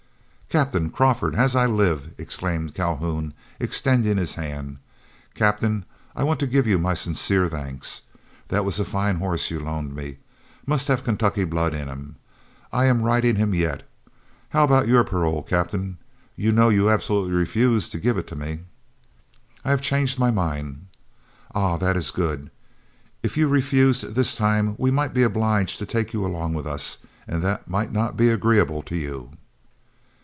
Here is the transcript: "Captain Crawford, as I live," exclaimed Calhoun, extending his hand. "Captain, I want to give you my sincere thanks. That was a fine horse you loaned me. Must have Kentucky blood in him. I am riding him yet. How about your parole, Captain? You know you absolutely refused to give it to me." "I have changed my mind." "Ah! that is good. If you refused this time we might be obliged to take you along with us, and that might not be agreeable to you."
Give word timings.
"Captain 0.51 0.89
Crawford, 0.89 1.33
as 1.33 1.55
I 1.55 1.65
live," 1.65 2.13
exclaimed 2.17 2.73
Calhoun, 2.73 3.33
extending 3.57 4.17
his 4.17 4.33
hand. 4.33 4.79
"Captain, 5.33 5.85
I 6.13 6.25
want 6.25 6.41
to 6.41 6.45
give 6.45 6.67
you 6.67 6.77
my 6.77 6.93
sincere 6.93 7.47
thanks. 7.47 8.01
That 8.49 8.65
was 8.65 8.77
a 8.77 8.83
fine 8.83 9.15
horse 9.15 9.49
you 9.49 9.61
loaned 9.61 9.95
me. 9.95 10.17
Must 10.65 10.89
have 10.89 11.05
Kentucky 11.05 11.45
blood 11.45 11.73
in 11.73 11.87
him. 11.87 12.17
I 12.73 12.83
am 12.87 13.01
riding 13.03 13.37
him 13.37 13.53
yet. 13.55 13.87
How 14.49 14.65
about 14.65 14.89
your 14.89 15.05
parole, 15.05 15.41
Captain? 15.41 15.99
You 16.35 16.51
know 16.51 16.67
you 16.67 16.89
absolutely 16.89 17.31
refused 17.31 17.93
to 17.93 17.97
give 17.97 18.17
it 18.17 18.27
to 18.27 18.35
me." 18.35 18.59
"I 19.63 19.69
have 19.69 19.79
changed 19.79 20.19
my 20.19 20.31
mind." 20.31 20.87
"Ah! 21.55 21.77
that 21.77 21.95
is 21.95 22.11
good. 22.11 22.51
If 23.23 23.37
you 23.37 23.47
refused 23.47 24.03
this 24.15 24.35
time 24.35 24.75
we 24.77 24.91
might 24.91 25.13
be 25.13 25.23
obliged 25.23 25.79
to 25.79 25.85
take 25.85 26.11
you 26.11 26.25
along 26.25 26.53
with 26.55 26.67
us, 26.67 26.97
and 27.25 27.41
that 27.41 27.69
might 27.69 27.93
not 27.93 28.17
be 28.17 28.27
agreeable 28.29 28.81
to 28.81 28.97
you." 28.97 29.31